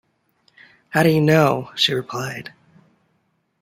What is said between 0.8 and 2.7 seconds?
“How do you know?” she replied.